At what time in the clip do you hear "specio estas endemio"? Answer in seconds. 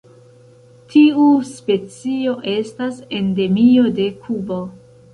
1.51-3.89